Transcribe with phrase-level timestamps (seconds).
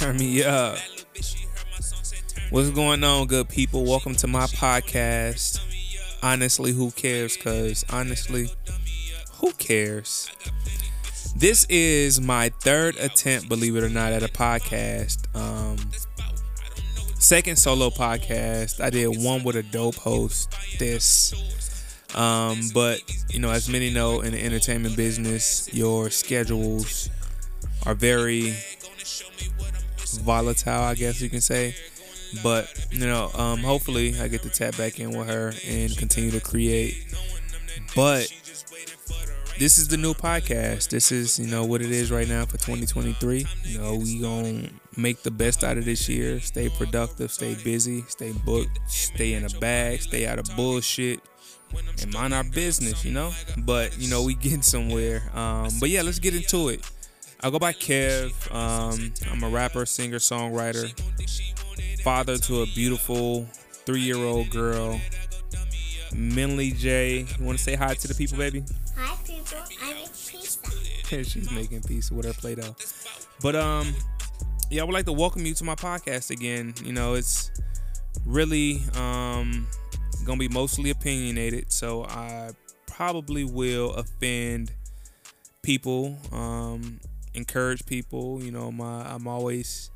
[0.00, 0.78] Turn me up.
[2.48, 3.84] What's going on, good people?
[3.84, 5.60] Welcome to my podcast.
[6.22, 7.36] Honestly, who cares?
[7.36, 8.48] Because honestly,
[9.34, 10.30] who cares?
[11.36, 15.26] This is my third attempt, believe it or not, at a podcast.
[15.36, 15.76] Um,
[17.18, 18.82] second solo podcast.
[18.82, 20.56] I did one with a dope host.
[20.78, 21.34] This.
[22.14, 27.10] Um, but you know, as many know in the entertainment business, your schedules
[27.84, 28.54] are very
[30.18, 31.74] volatile, I guess you can say.
[32.42, 36.30] But you know, um, hopefully I get to tap back in with her and continue
[36.32, 37.04] to create.
[37.96, 38.32] But
[39.58, 40.88] this is the new podcast.
[40.88, 43.46] This is you know what it is right now for 2023.
[43.64, 46.40] You know, we gonna make the best out of this year.
[46.40, 51.20] Stay productive, stay busy, stay booked, stay in a bag, stay out of bullshit
[52.02, 53.32] and mind our business, you know.
[53.58, 55.22] But you know, we getting somewhere.
[55.34, 56.88] Um, but yeah, let's get into it.
[57.42, 58.32] I go by Kev.
[58.54, 60.92] Um, I'm a rapper, singer, songwriter,
[62.02, 63.46] father to a beautiful
[63.86, 65.00] three-year-old girl.
[66.12, 67.26] Minley J.
[67.38, 68.62] You want to say hi to the people, baby?
[68.94, 69.58] Hi, people.
[69.82, 71.24] I make pizza.
[71.24, 72.76] She's making pizza with her Play-Doh.
[73.40, 73.94] But um,
[74.70, 76.74] yeah, I would like to welcome you to my podcast again.
[76.84, 77.50] You know, it's
[78.26, 79.66] really um
[80.26, 82.50] gonna be mostly opinionated, so I
[82.86, 84.72] probably will offend
[85.62, 87.00] people, um,
[87.34, 88.42] encourage people.
[88.42, 89.90] You know, my I'm always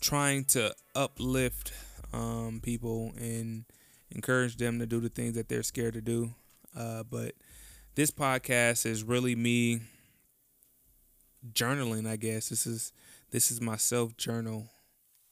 [0.00, 1.72] trying to uplift
[2.12, 3.64] um, people and
[4.10, 6.34] encourage them to do the things that they're scared to do.
[6.76, 7.34] Uh, but
[7.94, 9.80] this podcast is really me
[11.52, 12.08] journaling.
[12.08, 12.92] I guess this is
[13.30, 14.68] this is my self journal.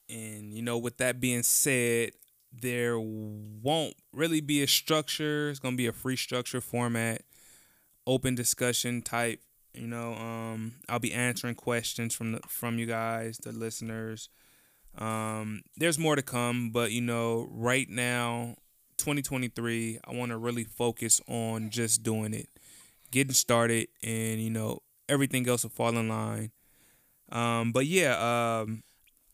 [0.09, 2.11] And you know, with that being said,
[2.51, 5.49] there won't really be a structure.
[5.49, 7.23] It's gonna be a free structure format,
[8.05, 9.41] open discussion type.
[9.73, 14.29] You know, um, I'll be answering questions from the from you guys, the listeners.
[14.97, 18.55] Um, there's more to come, but you know, right now,
[18.97, 22.49] 2023, I want to really focus on just doing it,
[23.11, 26.51] getting started, and you know, everything else will fall in line.
[27.31, 28.83] Um, but yeah, um,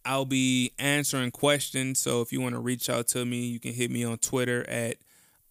[0.06, 2.00] I'll be answering questions.
[2.00, 4.68] So if you want to reach out to me, you can hit me on Twitter
[4.70, 4.98] at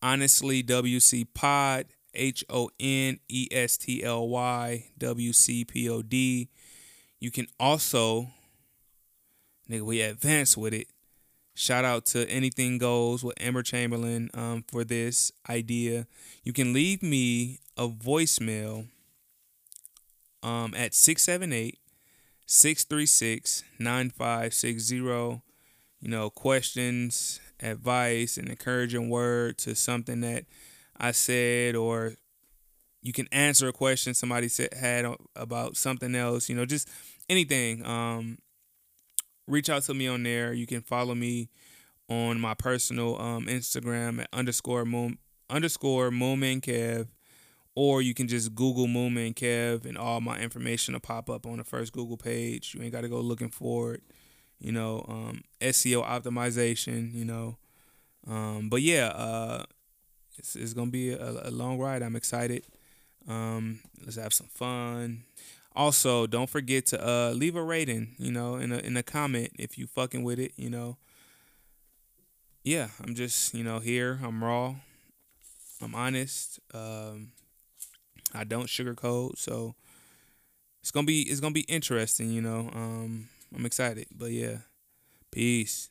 [0.02, 1.86] honestly WC Pod,
[2.16, 6.49] H O N E S T L Y W C P O D.
[7.21, 8.28] You can also,
[9.71, 10.88] nigga, we advance with it.
[11.55, 16.06] Shout out to Anything Goes with Emma Chamberlain um, for this idea.
[16.44, 18.88] You can leave me a voicemail
[20.43, 21.78] um, at 678
[22.47, 25.43] 636 9560.
[25.99, 30.44] You know, questions, advice, an encouraging word to something that
[30.98, 32.14] I said, or
[33.02, 36.88] you can answer a question somebody said had about something else, you know, just
[37.28, 37.84] anything.
[37.86, 38.38] Um,
[39.46, 40.52] reach out to me on there.
[40.52, 41.48] You can follow me
[42.08, 45.18] on my personal um, Instagram at underscore moon
[45.48, 47.06] underscore Moonman Kev
[47.76, 51.58] or you can just Google Moonman Kev and all my information will pop up on
[51.58, 52.74] the first Google page.
[52.74, 54.02] You ain't got to go looking for it.
[54.58, 57.12] You know, um, SEO optimization.
[57.12, 57.58] You know,
[58.26, 59.64] um, but yeah, uh,
[60.38, 62.02] it's, it's gonna be a, a, long ride.
[62.02, 62.64] I'm excited.
[63.28, 65.24] Um, let's have some fun.
[65.74, 68.14] Also, don't forget to uh, leave a rating.
[68.19, 70.52] You know, in a in a comment if you fucking with it.
[70.56, 70.96] You know.
[72.64, 74.20] Yeah, I'm just you know here.
[74.22, 74.76] I'm raw.
[75.82, 76.58] I'm honest.
[76.72, 77.32] Um,
[78.34, 79.75] I don't sugarcoat, so
[80.82, 82.70] it's gonna be it's gonna be interesting, you know.
[82.75, 84.58] Um, I'm excited, but yeah,
[85.30, 85.91] peace.